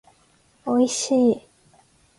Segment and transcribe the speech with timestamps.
[0.65, 1.41] おいしい